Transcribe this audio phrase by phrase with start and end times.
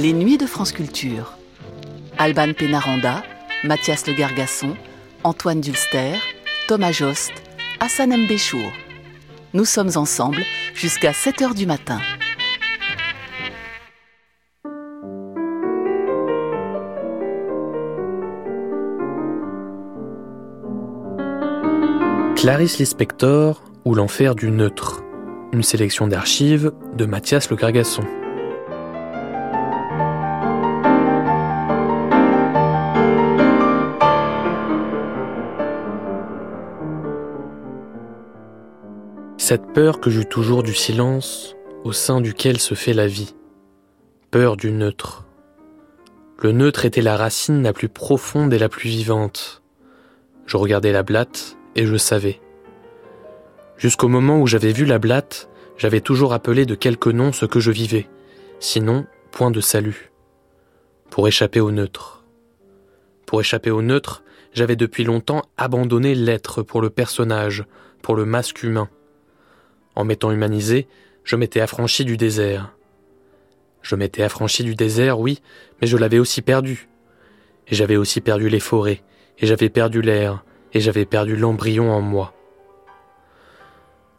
[0.00, 1.36] Les Nuits de France Culture.
[2.16, 3.22] Alban Pénaranda,
[3.64, 4.74] Mathias Le Gargasson,
[5.24, 6.14] Antoine Dulster,
[6.68, 7.32] Thomas Jost,
[7.80, 8.72] Hassan Mbéchour.
[9.52, 10.42] Nous sommes ensemble
[10.72, 12.00] jusqu'à 7 h du matin.
[22.36, 25.02] Clarisse Lispector ou l'enfer du neutre.
[25.52, 28.04] Une sélection d'archives de Mathias Le Gargasson.
[39.42, 43.34] Cette peur que j'eus toujours du silence au sein duquel se fait la vie.
[44.30, 45.24] Peur du neutre.
[46.40, 49.62] Le neutre était la racine la plus profonde et la plus vivante.
[50.44, 52.38] Je regardais la blatte et je savais.
[53.78, 57.60] Jusqu'au moment où j'avais vu la blatte, j'avais toujours appelé de quelque nom ce que
[57.60, 58.10] je vivais,
[58.60, 60.12] sinon point de salut.
[61.08, 62.26] Pour échapper au neutre.
[63.24, 67.64] Pour échapper au neutre, j'avais depuis longtemps abandonné l'être pour le personnage,
[68.02, 68.90] pour le masque humain.
[69.94, 70.86] En m'étant humanisé,
[71.24, 72.72] je m'étais affranchi du désert.
[73.82, 75.40] Je m'étais affranchi du désert, oui,
[75.80, 76.88] mais je l'avais aussi perdu.
[77.68, 79.02] Et j'avais aussi perdu les forêts,
[79.38, 82.34] et j'avais perdu l'air, et j'avais perdu l'embryon en moi.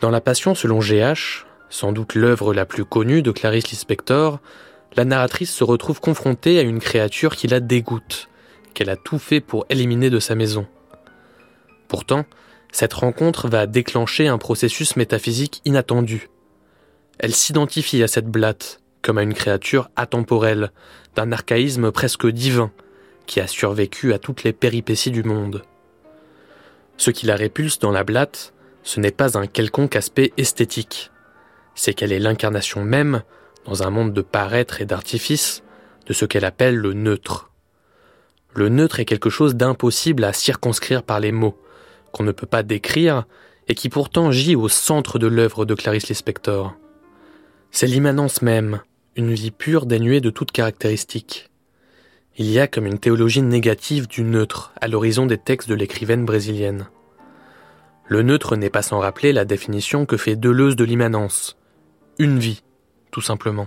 [0.00, 4.38] Dans La Passion selon GH, sans doute l'œuvre la plus connue de Clarice Lispector,
[4.96, 8.28] la narratrice se retrouve confrontée à une créature qui la dégoûte,
[8.74, 10.66] qu'elle a tout fait pour éliminer de sa maison.
[11.88, 12.24] Pourtant,
[12.74, 16.28] cette rencontre va déclencher un processus métaphysique inattendu.
[17.20, 20.72] Elle s'identifie à cette blatte comme à une créature atemporelle,
[21.14, 22.72] d'un archaïsme presque divin,
[23.26, 25.62] qui a survécu à toutes les péripéties du monde.
[26.96, 31.12] Ce qui la répulse dans la blatte, ce n'est pas un quelconque aspect esthétique,
[31.76, 33.22] c'est qu'elle est l'incarnation même,
[33.66, 35.62] dans un monde de paraître et d'artifice,
[36.06, 37.50] de ce qu'elle appelle le neutre.
[38.52, 41.56] Le neutre est quelque chose d'impossible à circonscrire par les mots,
[42.14, 43.26] qu'on ne peut pas décrire
[43.66, 46.74] et qui pourtant gît au centre de l'œuvre de Clarice Lispector.
[47.72, 48.80] C'est l'immanence même,
[49.16, 51.50] une vie pure dénuée de toute caractéristique.
[52.38, 56.24] Il y a comme une théologie négative du neutre à l'horizon des textes de l'écrivaine
[56.24, 56.86] brésilienne.
[58.06, 61.56] Le neutre n'est pas sans rappeler la définition que fait Deleuze de l'immanence.
[62.18, 62.62] Une vie,
[63.10, 63.66] tout simplement.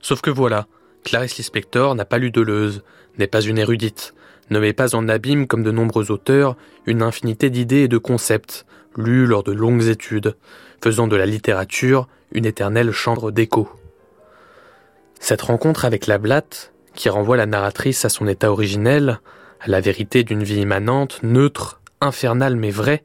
[0.00, 0.66] Sauf que voilà,
[1.04, 2.82] Clarice Lispector n'a pas lu Deleuze,
[3.18, 4.14] n'est pas une érudite,
[4.50, 6.56] ne met pas en abîme, comme de nombreux auteurs,
[6.86, 8.66] une infinité d'idées et de concepts,
[8.96, 10.34] lus lors de longues études,
[10.82, 13.68] faisant de la littérature une éternelle chambre d'écho.
[15.20, 19.20] Cette rencontre avec la blatte, qui renvoie la narratrice à son état originel,
[19.60, 23.04] à la vérité d'une vie immanente, neutre, infernale mais vraie,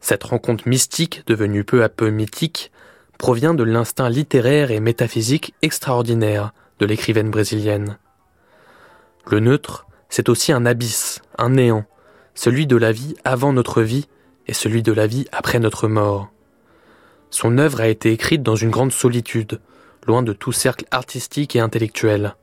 [0.00, 2.72] cette rencontre mystique, devenue peu à peu mythique,
[3.18, 6.52] provient de l'instinct littéraire et métaphysique extraordinaire
[6.84, 7.98] l'écrivaine brésilienne.
[9.30, 11.84] Le neutre, c'est aussi un abysse, un néant,
[12.34, 14.08] celui de la vie avant notre vie
[14.46, 16.30] et celui de la vie après notre mort.
[17.30, 19.60] Son œuvre a été écrite dans une grande solitude,
[20.06, 22.36] loin de tout cercle artistique et intellectuel.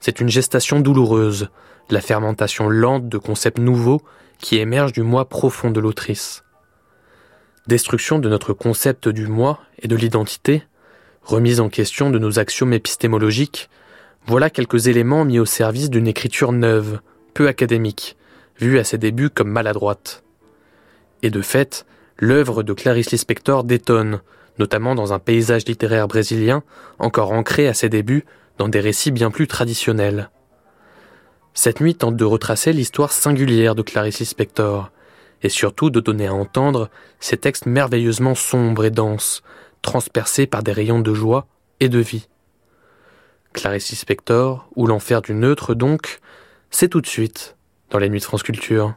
[0.00, 1.48] C'est une gestation douloureuse,
[1.90, 4.02] la fermentation lente de concepts nouveaux
[4.38, 6.44] qui émergent du moi profond de l'autrice.
[7.66, 10.64] Destruction de notre concept du moi et de l'identité,
[11.24, 13.70] remise en question de nos axiomes épistémologiques,
[14.26, 17.00] voilà quelques éléments mis au service d'une écriture neuve,
[17.32, 18.16] peu académique,
[18.58, 20.22] vue à ses débuts comme maladroite.
[21.22, 21.86] Et de fait,
[22.18, 24.20] l'œuvre de Clarice Lispector détonne,
[24.58, 26.62] notamment dans un paysage littéraire brésilien
[26.98, 28.24] encore ancré à ses débuts
[28.58, 30.30] dans des récits bien plus traditionnels.
[31.54, 34.90] Cette nuit tente de retracer l'histoire singulière de Clarice Lispector,
[35.42, 36.88] et surtout de donner à entendre
[37.20, 39.42] ces textes merveilleusement sombres et denses,
[39.84, 41.46] transpercés par des rayons de joie
[41.78, 42.26] et de vie.
[43.52, 46.18] Clarice Spector, ou l'enfer du neutre donc,
[46.70, 47.56] c'est tout de suite
[47.90, 48.96] dans les nuits de France Culture.